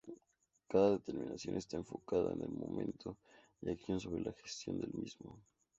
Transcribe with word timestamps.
Cada 0.67 0.89
determinación 0.89 1.57
está 1.57 1.77
enfocada 1.77 2.33
en 2.33 2.41
el 2.41 2.49
momento 2.49 3.19
de 3.61 3.73
acción 3.73 3.99
sobre 3.99 4.23
la 4.23 4.33
gestión 4.33 4.79
del 4.79 4.91
mismo. 4.95 5.37